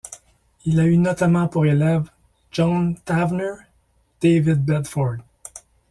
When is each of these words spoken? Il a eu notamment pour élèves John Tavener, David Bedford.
Il 0.65 0.79
a 0.79 0.85
eu 0.85 0.97
notamment 0.97 1.47
pour 1.47 1.63
élèves 1.67 2.09
John 2.51 2.97
Tavener, 3.05 3.53
David 4.19 4.65
Bedford. 4.65 5.17